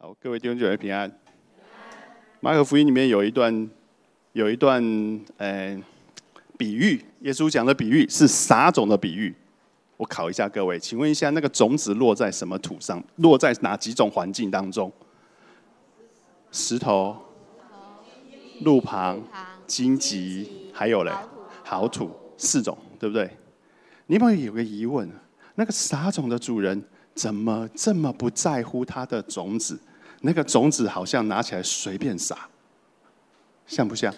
[0.00, 1.12] 好，各位弟兄姐妹平安。
[2.38, 3.68] 马可福音里面有一段，
[4.32, 4.80] 有一段，
[5.38, 5.76] 呃，
[6.56, 7.04] 比喻。
[7.22, 9.34] 耶稣讲的比喻是撒种的比喻。
[9.96, 13.02] 我考一下各位，请问一下，那个种子落在什么土上？
[13.16, 14.92] 落在哪几种环境当中？
[16.52, 17.16] 石头、
[18.60, 19.20] 路旁、
[19.66, 21.12] 荆棘，还有嘞，
[21.64, 23.28] 好土，四种，对不对？
[24.06, 25.10] 你有没有有个疑问？
[25.56, 26.80] 那个撒种的主人
[27.16, 29.76] 怎么这么不在乎他的种子？
[30.20, 32.36] 那个种子好像拿起来随便撒，
[33.66, 34.14] 像不像？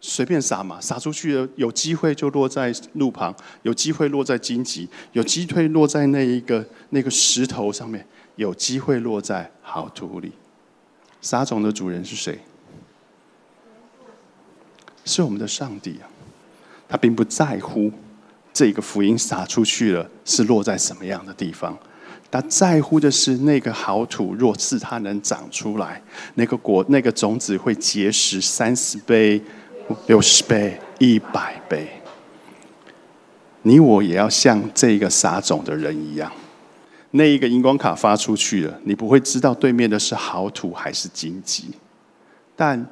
[0.00, 8.06] 随便撒嘛，撒出去了有机会就落在路旁，有机会落在荆棘，有机会落在那一个那个石头上面，
[8.36, 10.32] 有机会落在好土里。
[11.20, 12.38] 撒种的主人是谁？
[15.04, 16.06] 是我们的上帝啊！
[16.88, 17.90] 他并不在乎
[18.52, 21.76] 这个福音撒出去了是落在什么样的地方。
[22.36, 26.02] 他在乎的是那个好土，若是它能长出来，
[26.34, 29.40] 那个果、那个种子会结实三十倍、
[30.06, 31.88] 六十倍、一百倍。
[33.62, 36.30] 你我也要像这个撒种的人一样，
[37.12, 41.70] 那一个荧光卡发出去了，你不会知道对面的是好土还是荆棘，
[42.54, 42.86] 但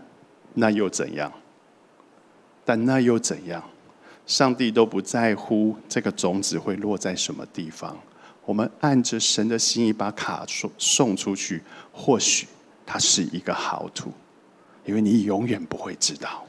[0.54, 1.30] 那又怎样？
[2.64, 3.62] 但那又怎样？
[4.24, 7.94] 上帝都不在乎这个种子会落在什么地方。
[8.44, 12.46] 我们按着神的心意把卡送送出去，或许
[12.84, 14.12] 它是一个好土，
[14.84, 16.46] 因为你永远不会知道，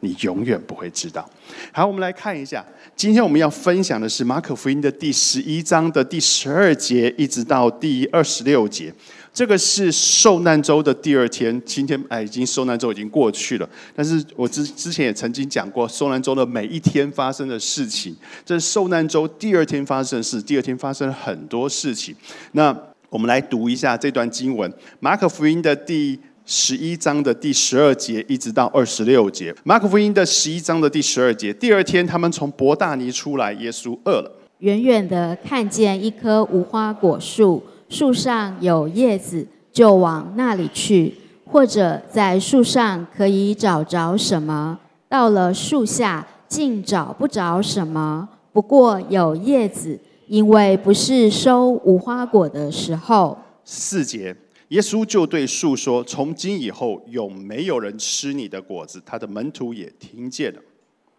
[0.00, 1.28] 你永远不会知道。
[1.72, 2.64] 好，我们来看一下，
[2.94, 8.92] 今天我们要分享的是马可福音的第十一章的第十二节，一直到第二十六节。
[9.36, 13.68] 这个是受难周的第二天，今天哎，已经受难周已经过去了。
[13.94, 20.40] 但是我之之前也曾经讲过，受难周的每一天发生的事情，这是受难周第二天发生的事。
[20.40, 22.16] 第二天发生了很多事情。
[22.52, 22.74] 那
[23.10, 29.54] 我们来读一下这段经文：马可福音的第十一章的第十二节，一直到二十六节。
[29.64, 37.62] 马可福音的十一章的第十二节，第二天他们从伯大尼出来，耶稣饿了，远远的看见一棵无花果树。
[37.88, 41.12] 树上有叶子，就往那里去；
[41.44, 48.28] 或者在树上可以找着什么，到了树下竟找不着什么。
[48.52, 53.38] 不过有叶子，因为不是收无花果的时候。
[53.64, 54.34] 四节，
[54.68, 60.60] 耶稣就对树说：“从今以后，有没有人吃你的果子。”他的门徒也听见了。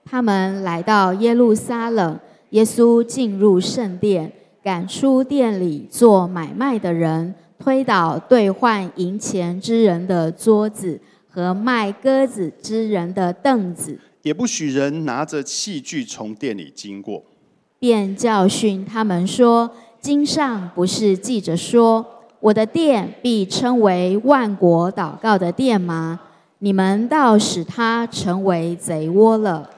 [0.03, 4.31] 他们来到耶路撒冷，耶稣进入圣殿。
[4.67, 17.23] 赶出店里做买卖的人，推倒兑换银钱之人的桌子和卖鸽子之人的凳子，也不许人拿着器具从店里经过，
[17.79, 22.05] 便教训他们说：“经上不是记着说，
[22.41, 26.19] 我的店必称为万国祷告的店吗？
[26.59, 29.69] 你们倒使它成为贼窝了。”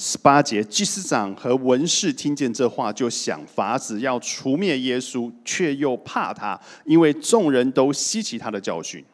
[0.00, 9.04] 十八节，祭司长和文士听见这话，就想法子要除灭耶稣，却又怕他，因为众人都稀奇他的教训。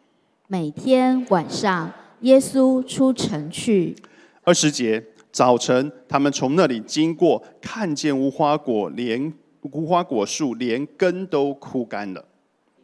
[0.47, 1.91] 每天晚上，
[2.21, 3.97] 耶稣出城去。
[4.43, 5.03] 二十节，
[5.33, 12.23] 早晨，他们从那里经过，看见无花果连无花果树连根都枯干了。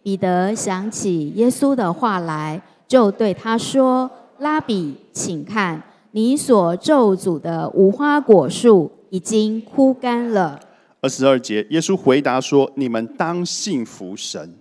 [0.02, 5.82] 彼得想起耶稣的话来，就对他说：“拉比，请看。”
[6.12, 10.58] 你所咒诅的无花果树已经枯干了。
[11.00, 14.56] 二十二节，耶稣回答说：“你们当信服神。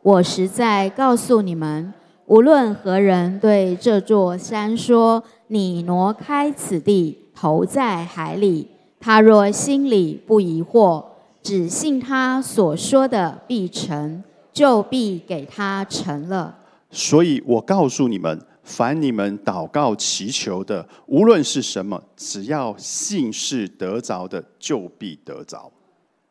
[0.00, 1.92] 我实在告诉你们，
[2.24, 11.04] 无论何人对这座山说：‘你挪开此地，投在海里’，他若心里不疑惑，
[11.42, 16.56] 只信他所说的必成，就必给他成了。
[16.90, 25.72] 所以我告诉你们。”凡你们祷告祈求的，无论是什么，只要信是得着的，就必得着。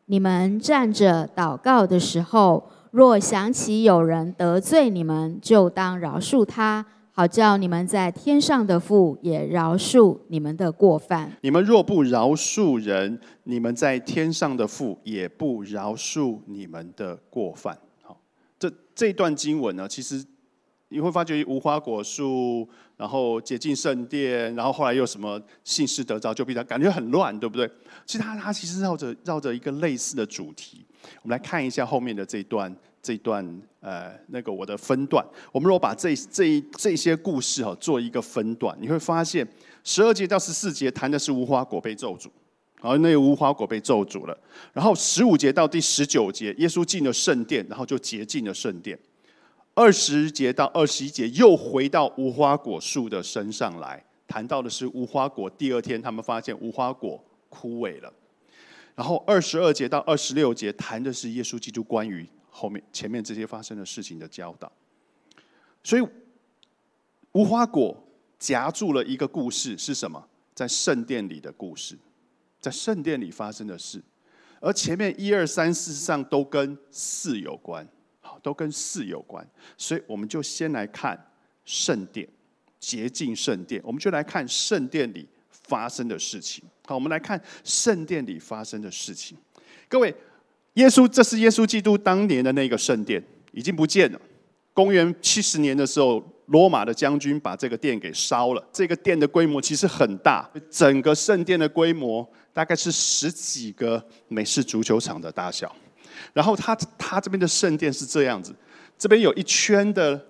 [0.06, 11.32] 你们站着祷告的时候，若想起有人得罪你们，就当饶恕他，好叫你们在天上的父也饶恕你们的过犯。
[11.40, 17.76] 你们若不饶恕人，你们在天上的父也不饶恕你们的过犯。
[18.02, 18.20] 好，
[18.60, 20.24] 这这段经文呢，其实。
[20.90, 27.70] 你会发觉无花果树，然后洁净圣殿，然后后来又什么信士得着就比较感觉很乱，对不对？
[28.06, 30.84] 其实它它其实绕着绕着一个类似的主题。
[31.22, 33.44] 我们来看一下后面的这段这段
[33.80, 35.24] 呃那个我的分段。
[35.52, 39.46] 我们如果把这这这些故事哈做一个分段，你会发现
[39.84, 42.28] 十二节到十四节谈的是无花果被咒诅，
[42.80, 44.36] 然后那个无花果被咒诅了。
[44.72, 48.98] 然后十五节到第十九节，耶稣进了圣殿，然后就洁净了圣殿。
[49.78, 55.48] 二十节到二十一节又回到无花果树的身上来，谈到的是无花果。
[55.50, 58.12] 第二天，他们发现无花果枯萎了。
[58.96, 64.72] 然后二十二节到二十六节谈的是耶稣基督关于后面前面这些发生的事情的教导。
[65.84, 66.04] 所以
[67.30, 67.96] 无花果
[68.36, 70.20] 夹住了一个故事是什么？
[70.56, 71.96] 在圣殿里的故事，
[72.60, 74.02] 在圣殿里发生的事。
[74.60, 77.86] 而前面一二三四上都跟四有关。
[78.42, 79.46] 都跟事有关，
[79.76, 81.18] 所以我们就先来看
[81.64, 82.28] 圣殿，
[82.78, 83.80] 洁净圣殿。
[83.84, 86.64] 我们就来看圣殿里发生的事情。
[86.86, 89.36] 好，我们来看圣殿里发生的事情。
[89.88, 90.14] 各位，
[90.74, 94.20] 耶稣，这是耶稣基督当年的那个圣殿，已经不见了。
[94.72, 98.68] 公元七十年的时候，罗马的将军把这个殿给烧了。
[98.72, 105.74] 这个殿的规模其实很大，整个圣殿的规模大概是十几个美式足球场的大小。
[106.32, 108.54] 然后他他这边的圣殿是这样子，
[108.98, 110.20] 这边有一圈的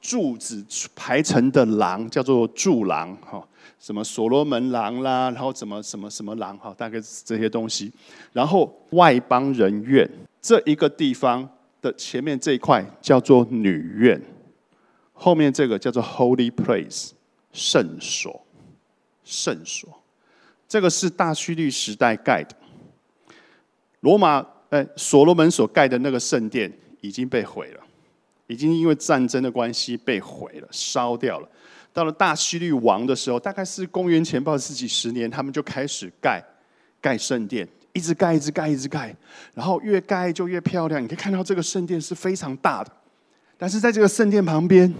[0.00, 0.62] 柱子
[0.94, 3.42] 排成的廊，叫做柱廊哈，
[3.78, 7.90] 什么所罗门廊啦，然后什么什么什么廊哈，大概是这些东西。
[8.34, 10.06] 然后外邦人院
[10.42, 11.48] 这一个地方
[11.80, 14.20] 的前面这一块叫做女院，
[15.14, 17.12] 后面这个叫做 Holy Place
[17.54, 18.44] 圣所，
[19.24, 20.02] 圣所，
[20.68, 22.54] 这个是大虚律时代盖的，
[24.00, 24.46] 罗马。
[24.96, 27.80] 所罗门所盖的那个圣殿已经被毁了，
[28.46, 31.48] 已经因为战争的关系被毁了，烧掉了。
[31.92, 36.42] 到了大希律王的时候，大概是公元前八世纪十年，他们就开始盖
[37.00, 39.14] 盖圣殿，一直盖，一直盖，一直盖，
[39.54, 41.02] 然后越盖就越漂亮。
[41.02, 42.90] 你可以看到这个圣殿是非常大的，
[43.56, 44.92] 但是在这个圣殿旁边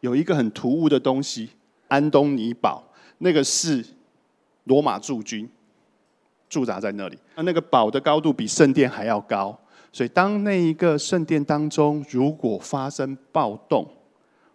[0.00, 1.50] 有一个很突兀的东西——
[1.88, 2.82] 安东尼堡，
[3.18, 3.84] 那个是
[4.64, 5.46] 罗马驻军。
[6.54, 9.58] 驻扎在那里，那那个堡的高度比圣殿还要高，
[9.92, 13.84] 所以当那一个圣殿当中如果发生暴动，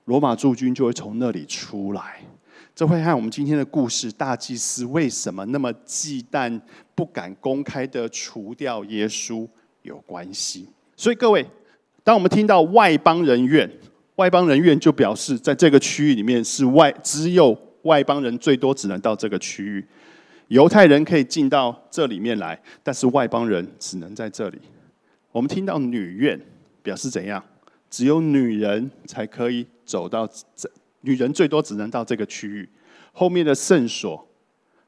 [0.05, 2.21] 罗马驻军就会从那里出来。
[2.73, 6.57] 这会和我们今天的故事，大祭司为什么那么忌惮、
[6.95, 9.45] 不敢公开的除掉耶稣
[9.81, 10.69] 有关系。
[10.95, 11.45] 所以各位，
[12.01, 13.69] 当我们听到外邦人院，
[14.15, 19.85] 外邦人院就表示在这个区域里面是外，只有外邦人最多只能到这个区域。
[20.49, 24.59] 犹太人可以进到这里面来，但是外邦人只能在这里。
[25.31, 26.39] 我们听到女院，
[26.81, 27.43] 表示怎样？
[27.87, 30.69] 只有女人才可以走到这，
[31.01, 32.67] 女人最多只能到这个区域。
[33.13, 34.27] 后面的圣所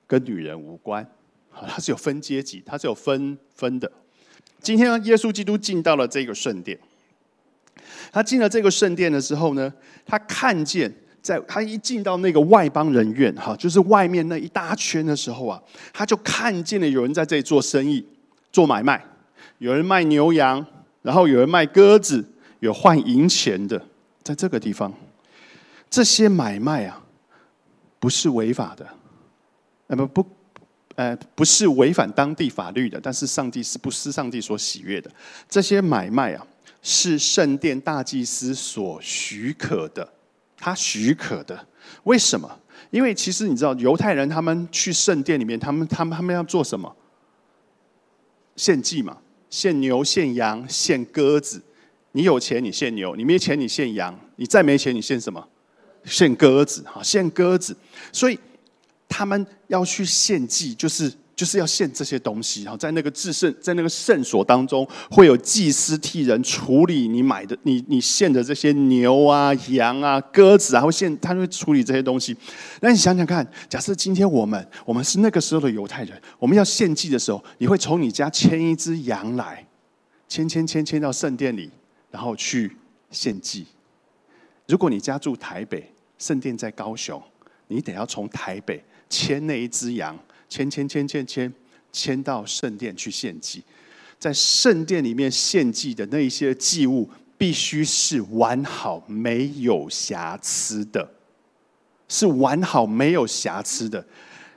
[0.07, 1.07] 跟女人无关，
[1.51, 3.91] 它是有分阶级，它是有分分的。
[4.59, 6.79] 今天耶稣基督进到了这个圣殿，
[8.11, 9.71] 他进了这个圣殿的时候呢，
[10.07, 10.91] 他看见。
[11.21, 15.61] 在他一进到那个外邦人院，哈，就是外面那一大圈的时候啊，
[15.93, 18.03] 他就看见了有人在这里做生意、
[18.51, 19.03] 做买卖，
[19.59, 20.65] 有人卖牛羊，
[21.03, 22.25] 然后有人卖鸽子，
[22.59, 23.79] 有换银钱的，
[24.23, 24.91] 在这个地方，
[25.89, 27.03] 这些买卖啊，
[27.99, 28.87] 不是违法的，
[29.87, 30.25] 那么不，
[30.95, 35.11] 呃，不是违反当地法律的，但是上帝是不是上帝所喜悦的？
[35.47, 36.47] 这些买卖啊，
[36.81, 40.07] 是圣殿大祭司所许可的。
[40.61, 41.67] 他许可的，
[42.03, 42.59] 为什么？
[42.91, 46.95] 因为其实你知道，犹太人他们去圣殿里面，他们他们他们要做什么？
[48.55, 49.17] 献祭嘛，
[49.49, 51.59] 献牛、献羊、献鸽子。
[52.11, 55.45] 你有钱你献牛，你没钱你献羊，你再没钱你献什么？
[56.05, 57.75] 献鸽子哈，献鸽子。
[58.11, 58.37] 所以
[59.09, 61.11] 他们要去献祭，就是。
[61.35, 72.37] 就是要献这些东西，然后在那个至圣，在那个圣所当中，会有祭司替人处理你买的、你你献的这些牛啊、羊啊、鸽子啊，会献，他会处理这些东西。
[72.81, 79.65] 那你想想看，假设今天我们，我们是那个时候的犹太人，我们要献祭的时候，你会从你家牵一只羊来，
[80.27, 81.71] 牵牵牵牵到圣殿里，
[82.11, 82.75] 然后去
[83.09, 83.65] 献祭。
[84.67, 87.19] 如果你家住台北，圣殿在高雄，
[87.67, 90.17] 你得要从台北牵那一只羊。
[90.51, 91.53] 牵牵牵牵牵，
[91.93, 93.63] 牵到圣殿去献祭，
[94.19, 101.09] 在圣殿里面献祭的那一些祭物，必须是完好没有瑕疵的，
[102.09, 104.05] 是完好没有瑕疵的。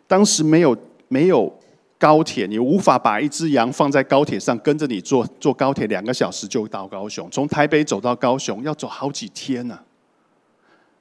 [0.08, 1.60] 当时没有没有
[1.96, 7.30] 高铁，你无法把一只羊放在高铁上，跟着你坐坐高铁两个小时就到高雄。
[7.30, 9.78] 从台北走到高雄要走好几天呢，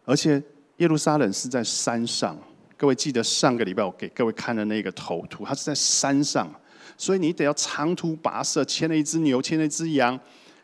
[0.06, 0.40] 而且
[0.78, 2.38] 耶路撒冷是在山上。
[2.84, 6.54] 各位记得上个礼拜我给各位看的那个头图，它是在山上，
[6.98, 10.20] 所以你得要长途跋涉，牵了一只牛，牵了一只羊，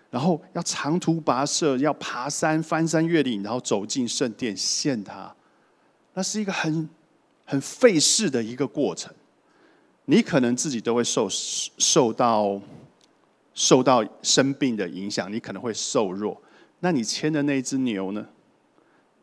[0.09, 5.33] 然后要长途跋涉，要爬山、翻山越岭，然后走进圣殿献它。
[6.13, 6.89] 那是一个很
[7.45, 9.13] 很费事的一个过程，
[10.03, 12.61] 你可能自己都会受受到
[13.53, 16.41] 受到生病的影响，你可能会瘦弱，
[16.81, 18.27] 那你牵的那只牛呢？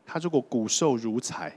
[0.06, 1.54] 它如果骨瘦如柴，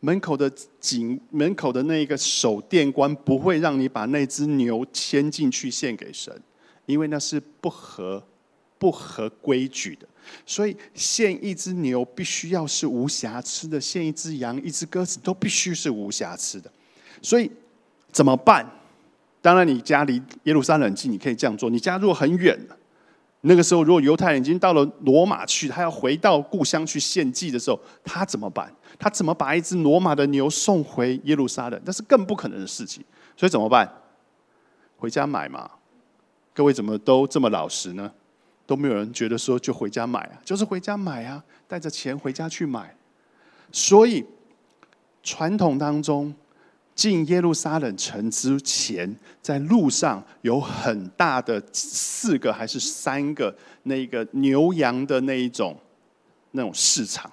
[0.00, 0.48] 门口的
[0.80, 6.32] 警门口的那个守店官不会让你把那只牛牵进去献给神，
[6.86, 8.22] 因为那是不合
[8.78, 10.06] 不合规矩的。
[10.44, 16.70] 所以献一只牛必须要是无瑕疵的，献一只羊、一只鸽子都必须是无瑕疵的。
[17.20, 17.50] 所以
[18.12, 18.64] 怎么办？
[19.40, 21.70] 当然，你家离耶路撒冷近，你可以这样做。
[21.70, 22.58] 你家如果很远
[23.42, 28.70] 那个时候如果犹太人已经到了罗马去，他要回到故乡去献祭的时候，他怎么办？
[28.98, 31.80] 他怎么把一只罗马的牛送回耶路撒冷？
[31.84, 33.04] 那是更不可能的事情。
[33.36, 33.90] 所以怎么办？
[34.96, 35.70] 回家买嘛。
[36.52, 38.12] 各位怎么都这么老实呢？
[38.66, 42.94] 都没有人觉得说就回家买啊，就是回家买啊，带着钱回家去买。
[43.70, 44.24] 所以
[45.22, 46.34] 传统当中。
[46.94, 55.78] 进耶路撒冷城之前，在路上有很大的四个还是三个那个牛羊的那一种
[56.50, 57.30] 那种市场，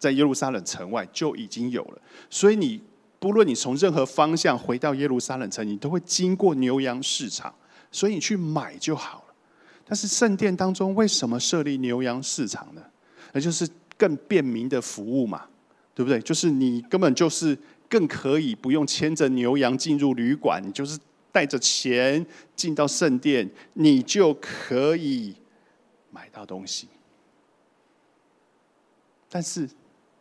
[0.00, 2.02] 在耶路撒冷城外就已经有了。
[2.28, 2.82] 所以你
[3.20, 7.54] 不论你从任何方向回到耶路撒冷城，你都会经过牛羊市场，
[7.92, 9.34] 所以你去买就好了。
[9.86, 12.82] 但是圣殿当中为什么设立牛羊市场呢？
[13.32, 15.46] 那就是更便民的服务嘛，
[15.94, 16.18] 对不对？
[16.20, 17.56] 就是你根本就是。
[17.90, 20.96] 更可以不用牵着牛羊进入旅馆，你就是
[21.32, 25.34] 带着钱进到圣殿，你就可以
[26.12, 26.86] 买到东西。
[29.28, 29.68] 但是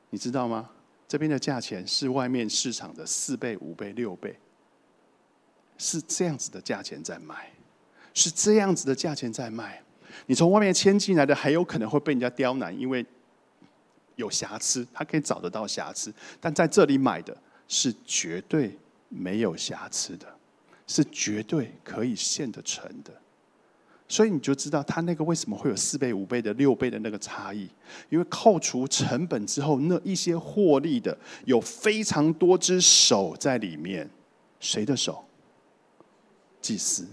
[0.09, 0.69] 你知道吗？
[1.07, 4.37] 这边的价钱是外面市场的四倍、五倍、六倍，
[5.77, 7.51] 是这样子的价钱在卖，
[8.13, 9.81] 是这样子的价钱在卖。
[10.25, 13.05] 你从外面牵进来的，还有可能会被人家刁难，因为
[14.15, 16.13] 有瑕疵，他可以找得到瑕疵。
[16.39, 17.35] 但在这里买的。
[17.71, 18.75] 是绝对
[19.09, 20.25] 没有瑕疵的，
[20.87, 23.13] 是绝对可以现得成的，
[24.09, 27.69] 所以你就知道他那个为什么会有四倍、五倍的、六倍的那个差异，
[28.09, 34.09] 因为扣除成本之后，那一些获利的有非常多只手在里面，
[34.59, 35.23] 谁的手？
[36.59, 37.07] 祭司，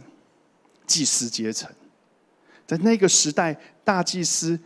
[0.86, 1.70] 祭司阶层，
[2.66, 4.58] 在那个时代，大祭司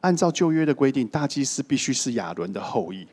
[0.00, 3.06] 按照旧约的规定，大祭司必须是亚伦的后裔。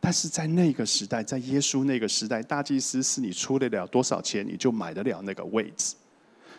[0.00, 5.94] 但是在那个时代，在耶稣那个时代，大祭司是你出得了多少钱，你就买得了那个位置，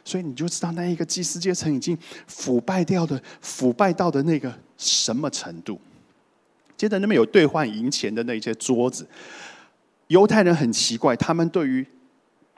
[0.06, 1.98] 所以你就知道那一个祭司阶层已经
[2.28, 5.78] 腐败掉的，腐败到的那个什么程度。
[6.78, 9.06] 接着那边有兑换银钱的那些桌子，
[10.08, 11.86] 犹太人很奇怪，他们对于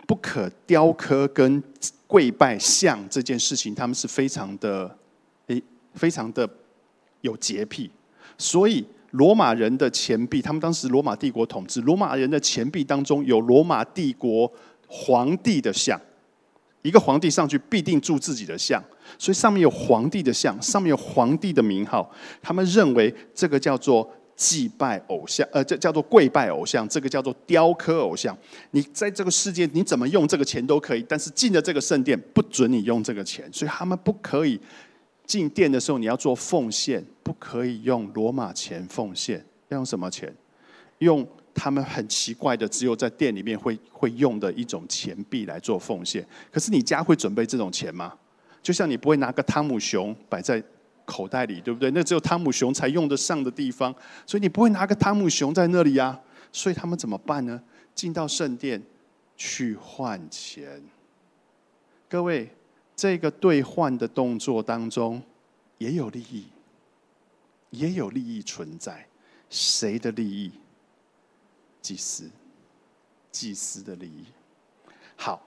[0.05, 1.63] 不可雕刻跟
[2.05, 4.95] 跪拜像这件事情，他们是非常的
[5.47, 5.63] 诶，
[5.95, 6.47] 非常的
[7.21, 7.89] 有洁癖，
[8.37, 8.85] 所以。
[9.11, 14.51] 罗马人的钱币，他们当时罗马帝国统治，罗马人的钱币当中有罗马帝国
[14.85, 15.99] 皇帝的像，
[16.87, 18.81] 一个皇帝上去必定铸自己的像，
[19.19, 22.09] 所以上面有皇帝的像，上面有皇帝的名号。
[22.41, 28.37] 他们认为这个叫做祭拜偶像，呃，这叫做跪拜偶像，这个叫做雕刻偶像。
[28.71, 34.59] 你在这个世界你怎么用这个钱都可以，但是进了这个圣殿不准你用这个钱，所以他们不可以。
[35.25, 40.33] 进殿的时候，你要做奉献，不可以用罗马钱奉献，要用什么钱？
[40.99, 41.27] 用
[41.57, 46.25] 他们很奇怪的，只有在店里面会会用的一种钱币来做奉献。
[46.51, 48.13] 可是你家会准备这种钱吗？
[48.61, 50.63] 就像你不会拿个汤姆熊摆在
[51.03, 51.89] 口袋里，对不对？
[51.91, 53.93] 那只有汤姆熊才用得上的地方，
[54.25, 56.17] 所以你不会拿个汤姆熊在那里呀。
[56.53, 57.61] 所以他们怎么办呢？
[57.95, 58.81] 进到圣殿
[59.35, 60.81] 去换钱，
[62.07, 62.49] 各位。
[62.99, 65.21] 这个兑换的动作当中，
[65.77, 66.47] 也有利益，
[67.69, 69.05] 也有利益存在。
[69.51, 70.51] 谁的利益？
[71.87, 72.29] 祭司，
[73.31, 74.25] 祭司的利益。
[75.15, 75.41] 好，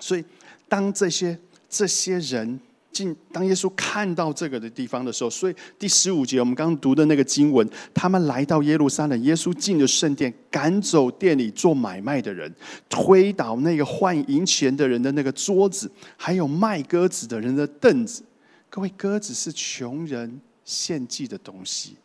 [0.00, 0.24] 所以
[0.68, 1.38] 当这些
[1.68, 2.58] 这些人。
[2.92, 12.50] 进当耶稣看到这个的地方的时候，所以第十五节我们刚刚读的那个经文，他们来到耶路撒冷，耶稣进了圣殿，赶走店里做买卖的人，
[12.88, 18.24] 推倒那个换银钱的人的那个桌子，还有卖鸽子的人的凳子。
[18.70, 21.96] 各位，鸽子是穷人献祭的东西，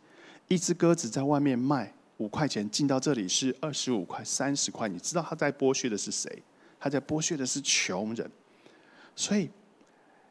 [0.50, 4.88] 一只鸽子在外面卖五块钱，进到这里是二十五块、三十块。
[4.88, 6.44] 你知道他在剥削的是谁？
[6.80, 8.30] 他在剥削的是穷人，
[9.16, 9.50] 所以。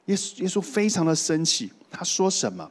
[0.07, 2.69] 耶稣耶稣非常的生气，他说什么？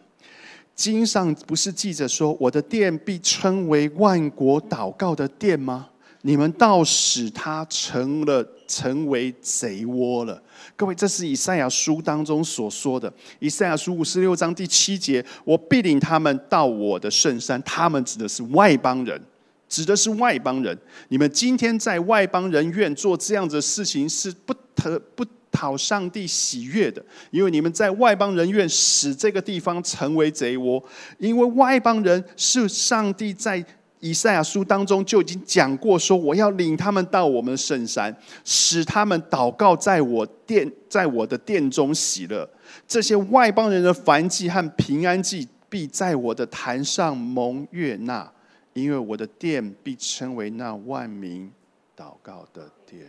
[0.75, 5.89] 经上不是记着说：“我的殿被称为万国祷告的殿吗？”
[6.21, 10.41] 你们倒使他成了成为贼窝了。
[10.75, 13.11] 各位，这是以赛亚书当中所说的。
[13.39, 19.21] 以赛亚书五十六章第七节：“我必领他们到我的圣山。”他们指的是外邦人，
[19.67, 20.77] 指的是外邦人。
[21.07, 25.25] 你们今天在外邦人院做这样子的事情，是不得不。
[25.51, 30.81] 讨上帝喜悦的，因为你们在外邦人院使这个地方成为贼窝，
[31.17, 33.61] 因为外邦人是上帝在
[33.99, 42.49] 以赛亚书当中就已经讲过，说我要领他们到我们圣山，使他们祷告在我殿，在我的殿中喜乐。
[42.87, 48.31] 这些外邦人的燔祭和平安祭必在我的坛上蒙悦纳，
[48.73, 51.51] 因为我的殿必称为那万民
[51.95, 53.05] 祷告的殿。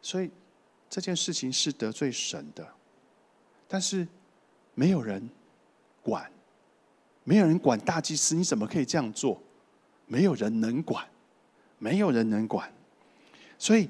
[0.00, 0.30] 所以。
[0.92, 2.66] 这件事情是得罪神的，
[3.68, 4.04] 但是
[4.74, 5.30] 没有人
[6.02, 6.28] 管，
[7.30, 9.40] 没有人管大祭司，你怎么可以这样做？
[10.08, 11.06] 没有人能管，
[11.78, 12.68] 没有人能管。
[13.56, 13.88] 所以，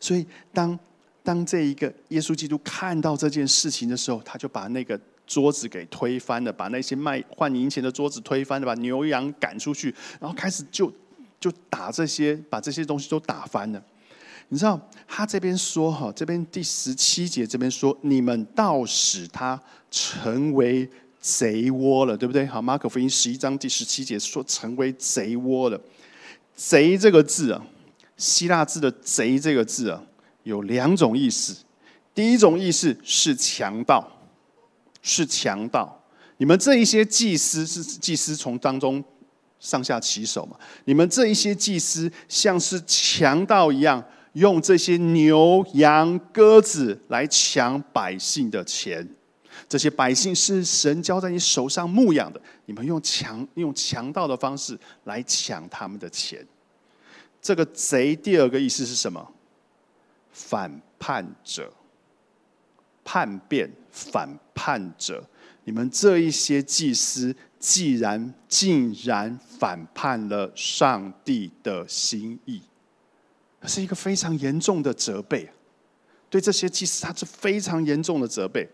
[0.00, 0.78] 所以当
[1.22, 10.90] 当这一个耶稣基督看到这件事情的时候，他就把那个桌子给推翻了，把那些卖换银钱的桌子推翻了，把牛羊赶出去，然后开始就
[11.38, 13.84] 就打这些，把这些东西都打翻了。
[14.48, 20.88] 你知道他这边说哈，这边第十七节这边说，你们倒使他成为
[21.24, 22.44] 贼窝了，对不对？
[22.44, 25.80] 好，马可福音十一章第十七节说成为贼窝了。
[26.54, 27.66] 贼这个字啊，
[28.18, 30.02] 希腊字的贼这个字啊，
[30.42, 31.56] 有两种意思。
[32.14, 34.06] 第一种意思是强盗，
[35.00, 35.98] 是强盗。
[36.36, 39.02] 你们这一些祭司是祭司从当中
[39.58, 40.58] 上下其手嘛？
[40.84, 44.04] 你们这一些祭司像是强盗一样。
[44.34, 49.08] 用这些牛羊鸽子来抢百姓的钱，
[49.68, 56.46] 这些百姓是神交在你手上牧养的，你们用强用强盗的方式来抢他们的钱。
[57.40, 59.32] 这个贼第二个意思是什么？
[60.32, 61.72] 反叛者、
[63.04, 65.24] 叛变、反叛者。
[65.64, 72.60] 你们这一些祭司，既然竟然反叛了上帝的心意。
[73.66, 75.48] 是一个非常严重的责备，
[76.28, 78.68] 对这些祭司，他是非常严重的责备。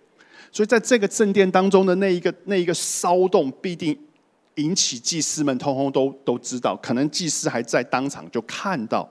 [0.52, 3.98] 所以在这个正殿当中的那一个那一个骚动，必定
[4.56, 6.76] 引起祭司们通通都都知道。
[6.76, 9.08] 可能祭司还在当场就看到。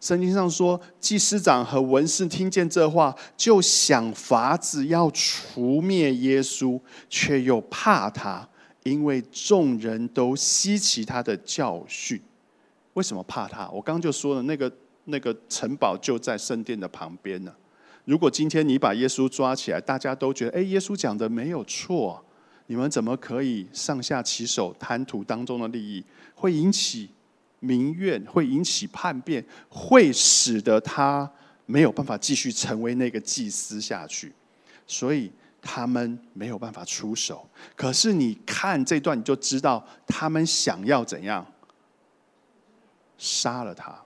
[0.00, 8.48] 圣经上说，祭司长和文士听见这话，就想法子要除灭耶稣，却又怕他，
[8.82, 12.20] 因为众人都稀奇他的教训。
[12.94, 13.68] 为什么怕他？
[13.70, 14.72] 我刚刚就说了那个。
[15.06, 17.52] 那个城堡就在圣殿的旁边呢。
[18.04, 22.24] 如果今天你把耶稣抓起来，大家都觉得，哎，耶稣讲的没有错，
[22.66, 26.04] 你们怎么可以上下其手贪图当中的利益？
[26.34, 27.08] 会引起
[27.60, 31.30] 民怨，会引起叛变，会使得他
[31.64, 34.32] 没有办法继续成为那个祭司下去，
[34.84, 37.48] 所以他们没有办法出手。
[37.76, 41.46] 可是你看这段，你就知道他们想要怎样
[43.16, 44.01] 杀了他。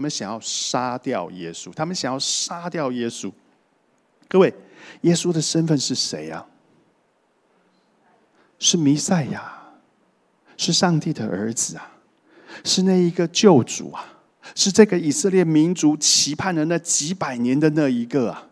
[0.00, 3.30] 他们想要杀掉耶稣，他们想要杀掉耶稣。
[4.28, 4.50] 各位，
[5.02, 6.46] 耶稣的身份是谁啊？
[8.58, 9.52] 是弥赛亚，
[10.56, 11.98] 是上帝的儿子啊，
[12.64, 14.02] 是那一个救主啊，
[14.54, 18.48] 是这个以色列民族期盼了那几百年的那一个啊。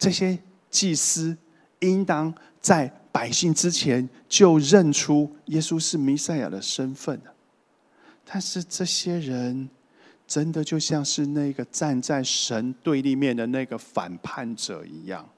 [0.00, 0.36] 这些
[0.68, 1.36] 祭司
[1.78, 7.20] 应当在百姓之前就认出耶稣是弥赛亚的身份
[8.24, 9.70] 但是这些人。
[10.30, 15.28] 真的就像是那个站在神对立面的那个反叛者一样，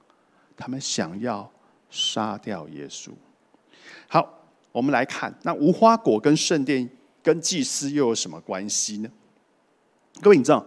[0.54, 1.50] 他们想要
[1.88, 3.08] 杀掉耶稣。
[4.06, 6.86] 好，我们来看那无花果跟圣殿
[7.22, 9.08] 跟祭司又有什么关系呢？
[10.20, 10.62] 各位，你知道，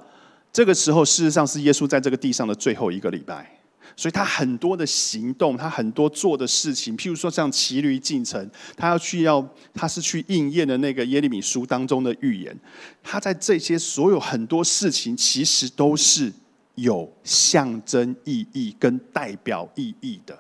[0.52, 3.55] 这个时候事实上是耶稣在这个地上的最后一个礼拜。
[3.96, 12.58] 所以他很多的行动，他很多做的事情，譬如说像骑驴进城，他要去要，他是去应验的那个耶利米书当中的预言。
[13.02, 16.32] 他在这些所有很多事情，其实都是
[16.76, 20.38] 有象征意义跟代表意义的。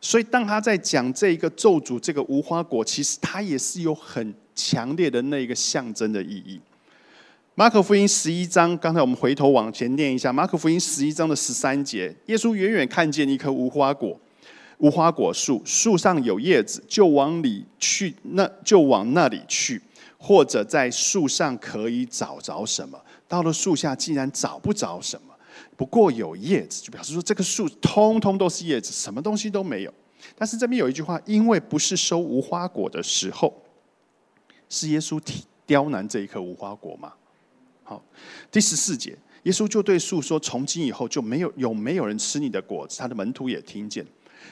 [0.00, 6.60] 所以当他在讲这一个咒诅这个无花果，其实他也是有很强烈的那个象征的意义。
[7.58, 10.30] 马可福音十一章，刚才我们回头往前念一下。
[10.30, 14.20] 马可福音十一章的十三节，耶稣远远看见一棵无花果，
[14.76, 19.80] 无花果树，树上有叶子，就往里去，那就往那里去，
[20.18, 23.00] 或者在树上可以找着什么。
[23.26, 25.34] 到了树下，竟然找不着什么，
[25.78, 29.94] 不过有叶子，就表示说这棵树通通都是叶子，什么东西都没有。
[30.36, 33.62] 但是这边有一句话，因为不是收无花果的时候，
[34.68, 35.18] 是耶稣
[35.64, 37.14] 刁难这一棵无花果吗？
[37.88, 38.02] 好，
[38.50, 44.04] 第十四节，耶稣就对树说：“从今以后就没有有没有人吃你的果子。”他的门徒也听见。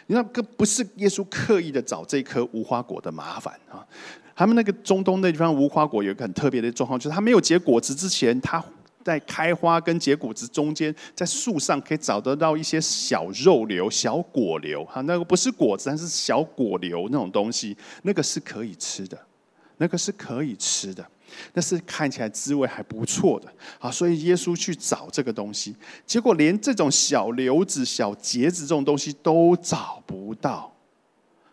[0.06, 3.84] 你知道，这不是耶稣刻意的找这颗无花果的麻烦啊。
[4.36, 8.64] 他们那个中东那地方无花果有一个很特别的状况，就是它没有结果子之前，它
[9.02, 19.18] 在开花跟结果子中间，在树上可以找得到一些小肉瘤、小果瘤，哈，那个不是果子，但是小果瘤那种东西，那个是可以吃的，
[19.76, 21.04] 那个是可以吃的，
[21.52, 25.74] 那是看起来滋味还不错的，啊，所以耶稣去找这个东西，
[26.06, 30.72] 结果连这种小瘤子、小结子这种东西都找不到，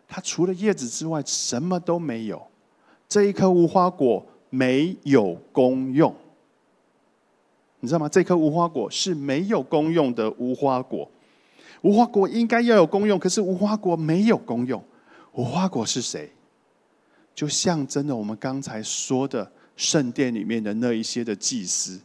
[0.08, 2.42] 它除了叶子之外什么都没有，
[3.10, 6.16] 这一颗无花果没有功用。
[7.80, 8.08] 你知道吗？
[8.08, 11.10] 这颗无花果是没有功用的无花果。
[11.82, 14.84] 无花果应该要有功用，可是无花果没有功用。
[15.34, 16.32] 无花果是谁？
[17.34, 22.00] 就象征了我们刚才说的圣殿里面的那一些的祭司，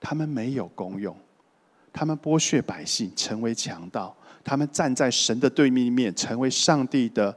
[0.00, 1.16] 他们没有功用，
[1.92, 7.36] 他们剥削百姓，成为强盗，他们站在神的对立面，成为上帝的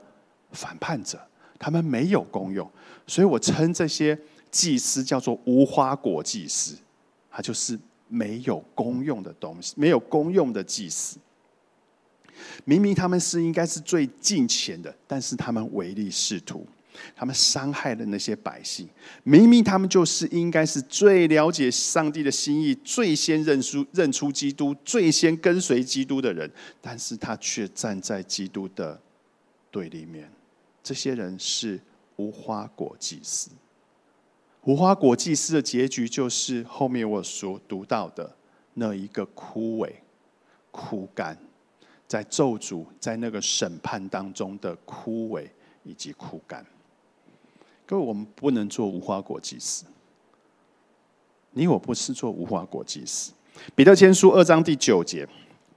[0.51, 1.19] 反叛者，
[1.57, 2.69] 他们没有功用。
[3.07, 4.17] 所以我称这些
[4.51, 6.75] 祭司叫做无花果祭司。
[7.35, 11.17] 他就是没有功用的东西，没有功用的祭司。
[12.63, 16.63] 明明他们是应该是最近前的，但是他们唯利是图，
[17.15, 18.87] 他们伤害了那些百姓。
[19.23, 26.49] 明明他们就是应该是最了解上帝的心意、最先认出认出基督、最先跟随基督的人，
[26.81, 28.99] 但是他却站在基督的
[29.71, 30.31] 对立面。
[30.81, 31.79] 这些人是
[32.17, 33.49] 无花果祭司。
[34.65, 38.33] 无花果祭司的结局，就是后面我所读到的
[38.75, 39.91] 那一个枯萎、
[40.71, 41.37] 枯干，
[42.07, 45.47] 在咒诅、在那个审判当中的枯萎
[45.83, 46.65] 以及枯干。
[47.85, 49.85] 各位，我们不能做无花果祭司。
[51.51, 53.33] 你我不是做无花果祭司。
[53.75, 55.27] 彼得前书二章第九节，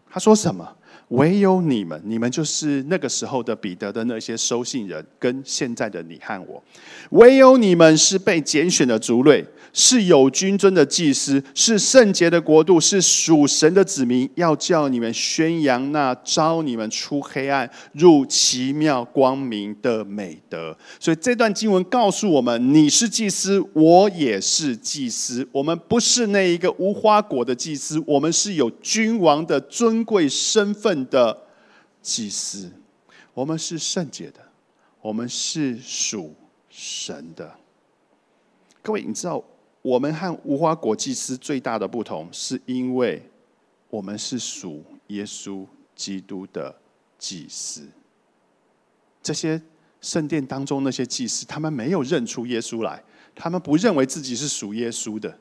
[0.08, 0.76] 他说什么？
[1.08, 6.62] 唯有你们，你们就是那个时候的彼得的那些收信人，跟现在的你和我，
[7.10, 9.44] 唯有你们是被拣选的族类。
[9.78, 20.74] 是有君尊的祭司，是圣洁的国度，是属神的子民，要叫你们宣扬那招你们出黑暗入奇妙光明的美德。
[20.98, 25.46] 所以这段经文告诉我们：你是祭司，我也是祭司。
[25.52, 31.46] 我们不是那一个无花果的祭司，我们是有君王的尊贵身份的
[32.00, 32.72] 祭司。
[33.34, 34.40] 我们是圣洁的，
[35.02, 36.34] 我们是属
[36.70, 37.54] 神的。
[38.80, 39.44] 各位，你知道？
[39.82, 43.22] 我们和无花果祭司最大的不同，是因为
[43.88, 46.74] 我们是属耶稣基督的
[47.18, 47.86] 祭司。
[49.22, 49.62] 这些
[50.00, 53.00] 圣殿当中那些祭司，他们没有认出耶稣来，
[53.32, 55.38] 他们不认为自己是属耶稣的，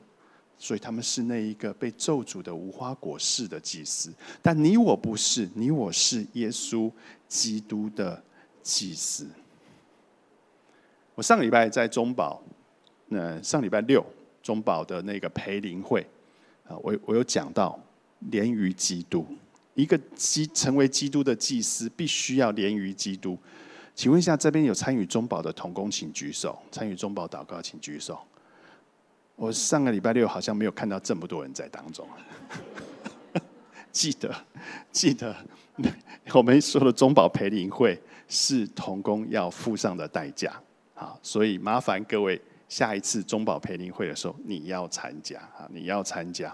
[0.58, 4.12] 所以他们是那一个被咒诅的无花果式的祭司。
[4.42, 6.90] 但你我不是，你我是耶稣
[7.28, 8.22] 基督的
[8.62, 9.26] 祭司。
[11.14, 12.42] 我上个礼拜在中保，
[13.08, 14.04] 那上礼拜六。
[14.42, 16.06] 中保的那个培灵会
[16.68, 17.76] 啊，我我有讲到
[18.30, 19.26] 连于基督，
[19.74, 23.36] 一个基成为基督的祭司，必须要连于基督。
[23.96, 28.16] 请问一下，这边有参与中保的同工，请举手；参与中保祷告，请举手。
[29.36, 32.06] 我上个礼拜六好像没有看到这么多人在当中。
[33.92, 34.34] 记得
[34.90, 35.34] 记得，
[36.34, 40.52] 我们说的中保培灵会是同工要付上的代价
[40.94, 42.40] 啊，所以麻烦各位。
[42.68, 45.70] 下一次中保培灵会的时候，你要参加啊！
[45.70, 46.52] 你要参加。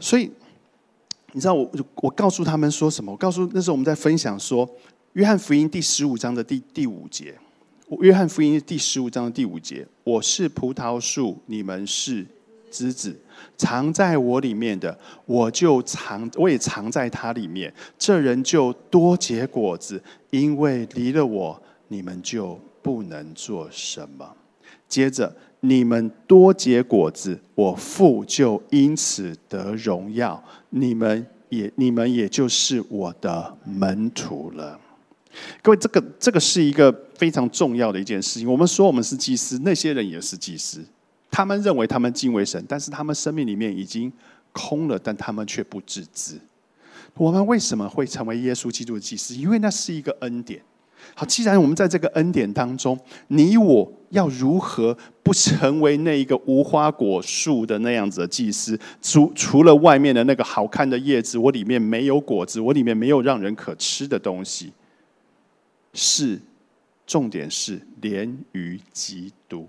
[0.00, 0.28] 所以，
[1.30, 3.12] 你知道我我告诉他们说什么？
[3.12, 4.66] 我告诉那时候我们在分享说，
[5.12, 7.30] 《约翰福音》第十五章的第第五节，
[7.98, 12.24] 《约翰福音》第十五章的第五节，我是葡萄树，你们是
[12.70, 13.18] 枝子，
[13.56, 17.72] 藏在我里面的，我就藏，我也藏在它里面。
[17.98, 20.00] 这人就多结果子，
[20.30, 24.36] 因为离了我，你们就不能做什么。
[24.88, 30.40] 接着，你们多结果子，我父就因此得荣耀。
[30.68, 34.78] 你们也，你们也就是我的门徒了。
[35.62, 38.50] 各位，这个这个是一个非常重要的一件事情。
[38.50, 40.84] 我们说我们是祭司，那些人也是祭司。
[41.30, 44.12] 他们认为他们敬畏神，但是他们生命里面已经
[44.52, 46.34] 空了，但他们却不自知。
[47.14, 49.34] 我们为什么会成为耶稣基督的祭司？
[49.34, 50.60] 因为那是一个恩典。
[51.14, 58.78] 好，既然我们在这个恩典当中，你我要如何不成为那一个无花果树的那样子的祭司？
[59.00, 64.72] 除除了外面的那个好看的叶子，我里面没有果子，我里面没有让人可吃的东西。
[65.92, 66.40] 是，
[67.06, 69.68] 重点是连于基督。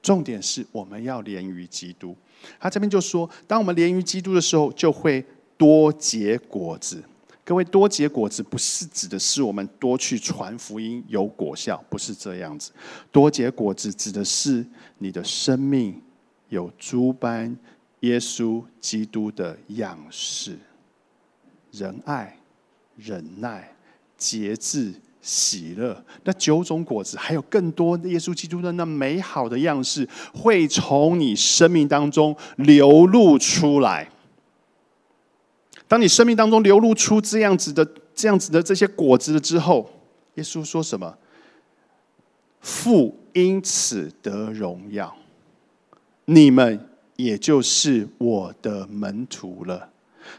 [0.00, 2.16] 重点是我们要连于基督。
[2.60, 5.24] 他这边就说，当我们连于基督的时候，就会
[5.56, 7.02] 多结果子。
[7.44, 12.70] 各位多结果子，不是指的是我们多去传福音有果效，不是这样子。
[13.10, 14.64] 多结果子指的是
[14.98, 16.00] 你的生命
[16.50, 17.56] 有诸般
[18.00, 20.58] 耶稣基督的样式：
[21.72, 22.38] 仁爱、
[22.96, 23.74] 忍耐、
[24.16, 26.04] 节制、喜乐。
[26.24, 34.08] 那九种果子，还有更多耶稣基督的那美好的样式，会从你生命当中流露出来。
[35.86, 39.90] 当你生命当中流露出这样子的、这样子的这些果子了之后，
[40.34, 41.16] 耶稣说什么？
[42.60, 45.16] 父因此得荣耀，
[46.26, 49.88] 你们也就是我的门徒了。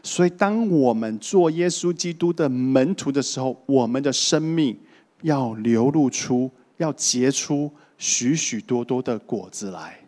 [0.02, 4.78] 所以，当我们做耶稣基督的门徒的时候，我们的生命
[5.22, 10.00] 要流露出、要结出许许多多的果子来。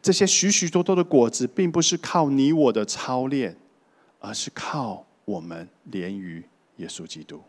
[0.00, 3.56] 这些许许多多的果子，并不是靠你我的操练。
[4.18, 6.42] 而是靠我们连于
[6.78, 7.40] 耶稣基督，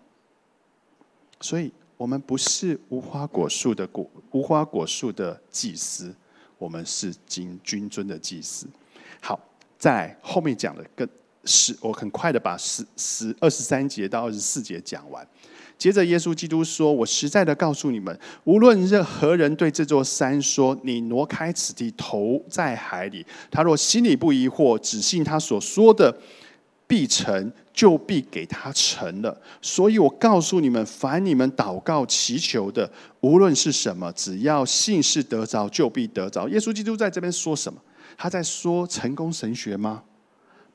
[1.39, 6.13] 所以我们不是无花果树的果无花果树的祭司，
[6.59, 8.67] 我们是君君尊的祭司。
[9.21, 9.39] 好，
[9.79, 11.07] 在后面讲的更
[11.47, 15.25] 十，我很快的把十十二十三节到二十四节讲完。
[15.77, 26.15] 接着，耶稣基督说：“我实在的告诉你们，无论任何人对这座山说‘你挪开此地，投在海里’，他若心里不疑惑，只信他所说的。”
[26.89, 36.47] 必成就必给他成了，所以我告诉你们，凡你们祷告祈求的，无论是什么，只要信是得着，就必得着。
[36.47, 37.77] 耶稣基督在这边说什么？
[38.15, 40.01] 他在说成功神学吗？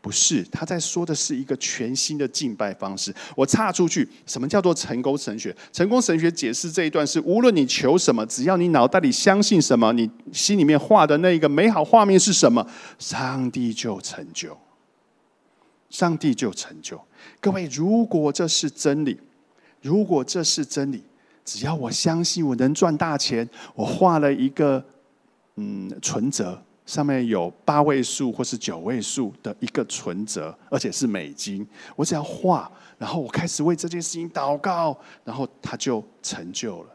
[0.03, 3.15] 不是，他在说的是一个全新的敬拜方式。
[3.37, 5.57] 我岔出去，什么叫做成功神学？
[5.73, 12.67] 成功神学解释这一段是：无论你求什么，只要你脑袋里相信什么，你心里面画的那一个美好画面是什么，
[12.99, 14.59] 上帝就成就。
[15.89, 17.01] 上帝就成就。
[17.39, 19.21] 各位，如果这是真理，
[19.83, 21.05] 如果这是真理，
[21.45, 24.85] 只要我相信我能赚大钱，我画了一个
[25.57, 31.67] 嗯存折，上面有八位数或是九位数的一个存折，而且是美金，
[31.97, 36.91] 我只要画，然后我开始为这件事情祷告，然后它就成就了。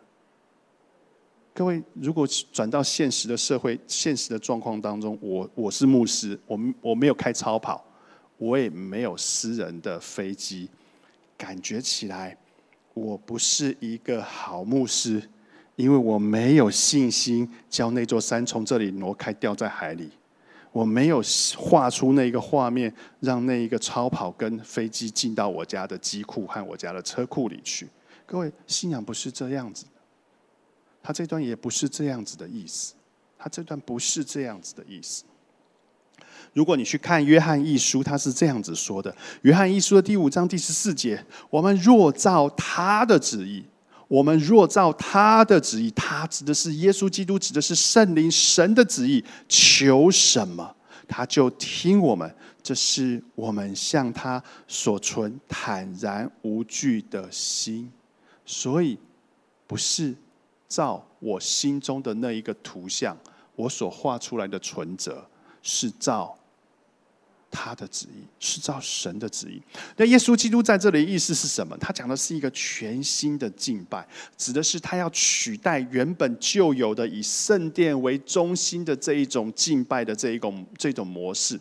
[1.53, 7.83] 各位，如果转到现实的社会、现实的状况当中，我我是牧师，我我没有开超跑。
[8.39, 10.69] 我也没有私人的飞机，
[11.35, 12.37] 感觉起来
[12.93, 15.27] 我不是一个好牧师，
[15.77, 20.09] 因为我没有信心将那座山从这里挪开，掉在海里。
[20.71, 21.21] 我没有
[21.55, 27.87] 画出那一个画面，让那一个超跑跟飞机进到我家的机库和我家的车库里去。
[28.25, 29.91] 各位，信仰不是这样子的，
[31.01, 32.95] 他这段也不是这样子的意思，
[33.37, 35.23] 他这段不是这样子的意思。
[36.53, 43.63] 如果你去看约翰一书，他是这样子说的：约翰一书的第五章第十四节，我们若照他的旨意，
[44.07, 50.75] 我们若照他的旨意，他指的是耶稣基督，指的是圣灵神的旨意，求什么
[51.07, 52.33] 他就听我们。
[52.63, 57.89] 这是我们向他所存坦然无惧的心，
[58.45, 58.97] 所以
[59.65, 60.13] 不是
[60.67, 63.17] 照我心中的那一个图像，
[63.55, 65.25] 我所画出来的存折，
[65.61, 66.37] 是照。
[67.59, 69.59] 他的旨意是照神的旨意。
[69.95, 71.75] 那耶稣基督在这里意思是什么？
[71.79, 81.59] 他讲的是一个全新的敬拜，指的是他要取代原本就有的以圣殿为中心的这一种敬拜的这一种这种模式。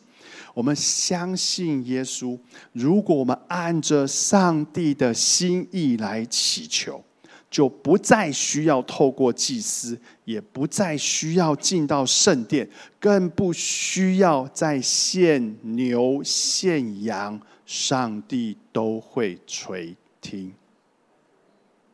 [0.52, 2.38] 我们相信耶稣，
[2.72, 7.02] 如果我们按着上帝的心意来祈求。
[7.48, 12.68] 就不再需要透过祭司，也不再需要进到圣殿，
[13.00, 20.52] 更不需要再献牛献羊，上帝都会垂听。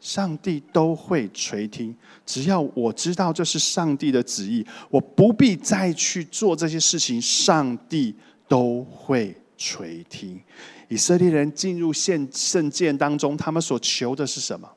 [0.01, 1.95] 上帝都会垂听，
[2.27, 8.13] 只要我知道这是上帝的旨意，我不必再去做这些事情，上帝
[8.49, 10.41] 都会垂听。
[10.89, 14.69] 以色列人进入献圣殿当中，他们所求的是什么？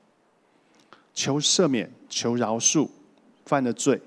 [1.15, 2.87] 求赦免，求饶恕，
[3.45, 4.01] 犯了罪，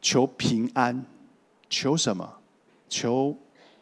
[0.00, 1.04] 求平安，
[1.68, 2.38] 求什么？
[2.88, 3.36] 求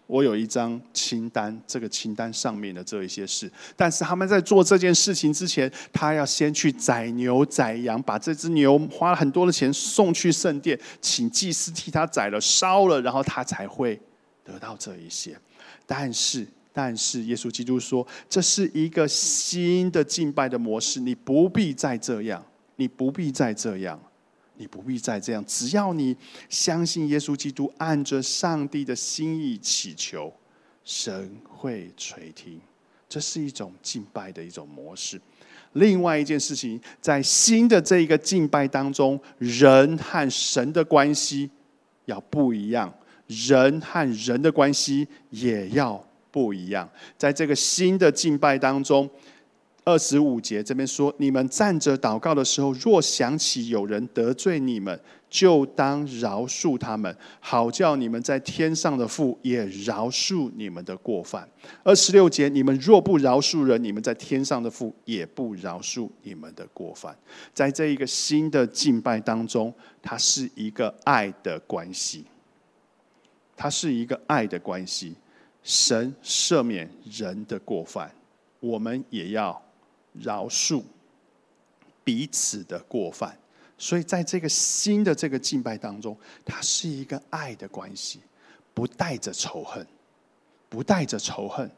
[0.06, 3.50] 我有一张清单，这个清单上面的这一些事。
[3.76, 14.00] 但是他们在做这件事情之前，他要先去宰牛宰羊，把这只牛花了很多的钱送去圣殿，请祭司替他宰了烧了，然后他才会
[14.44, 15.38] 得到这一些。
[15.86, 16.46] 但是。
[16.78, 22.44] 但是耶稣基督说，这是一个新的敬拜的模式，你不必再这样，
[22.74, 23.98] 你不必再这样，
[24.56, 25.44] 你不必再这样。
[25.46, 26.16] 只要你
[26.48, 30.32] 相信耶稣基督，按着上帝的心意祈求，
[30.84, 32.60] 神会垂听。
[33.08, 35.20] 这是一种敬拜的一种模式。
[35.74, 41.50] 另外一件事情，在新的这一个敬拜当中，人和神的关系
[42.06, 42.92] 要不一样。
[43.26, 46.88] 人和人的关系也要不一样。
[47.18, 49.08] 在这个新的敬拜当中。
[49.86, 61.48] 二十五节这边说：“你们站着祷告的时候，若想起有人得罪你们，就当饶恕他们，好叫你们在天上的父也饶恕你们的过犯。”
[61.84, 67.16] 二十六节：“你们若不饶恕人，你们在天上的父也不饶恕你们的过犯。”
[67.54, 69.72] 在这一个新的敬拜当中，
[70.02, 72.24] 它是一个爱的关系，
[73.56, 75.14] 它是一个爱的关系。
[75.62, 78.10] 神赦免人的过犯，
[78.58, 79.62] 我们也要。
[80.20, 80.82] 饶恕
[82.04, 83.36] 彼此的过犯，
[83.76, 88.20] 所以在这个新的这个敬拜当中，它是一个爱的关系，
[88.72, 89.86] 不带着仇恨，
[90.68, 91.70] 不带着仇恨，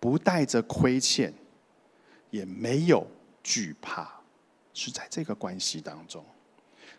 [0.00, 1.32] 不带着亏欠，
[2.30, 3.06] 也没有
[3.42, 4.20] 惧怕，
[4.74, 6.24] 是在这个关系当中。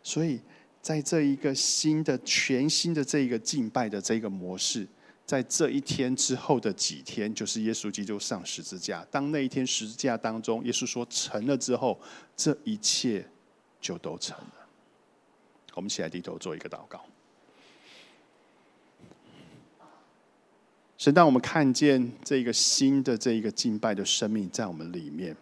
[0.02, 0.40] 所以
[0.82, 4.88] 在这一个新的、全新的这一个敬拜的这个模式。
[5.26, 9.06] 在这一天之后的几天，就是耶稣基督上十字架。
[9.10, 12.00] 当那一天十字架当中，耶稣说成了之后，
[12.36, 13.26] 这一切
[13.80, 14.68] 就都成了。
[15.76, 17.04] 我们起来低头做一个祷告。
[20.98, 25.36] 神，当我们看见这个新的这一个敬拜的生命在我们里面，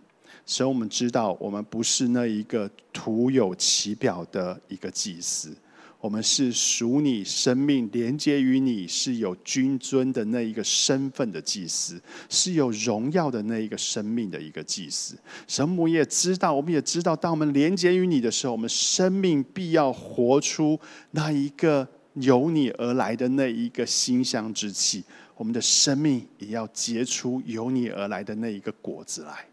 [0.46, 5.56] 使我们知道我们不是那一个徒有其表的一个祭司。
[6.02, 15.16] 我们是属你生命，连接于你是有君尊的那一个身份的祭司，是有荣耀的那一个生命的一个祭司。
[15.48, 20.80] 神母也知道，我们也知道，当我们连接于你的时候，我们生命必要活出
[21.12, 25.04] 那一个由你而来的那一个馨香之气。
[25.38, 29.46] 我们的生命也要结出由你而来的那一个果子来。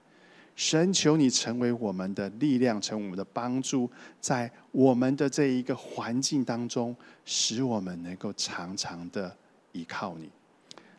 [0.58, 3.88] 神求你成为我们的力量，成为我们的帮助，
[4.20, 6.94] 在我们的这一个环境当中，
[7.24, 9.32] 使我们能够常常的
[9.70, 10.28] 依靠你，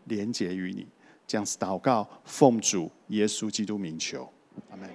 [0.05, 0.87] 连结于你。
[1.27, 4.31] 这样子祷告，奉主耶稣基督名求，
[4.71, 4.89] 阿门。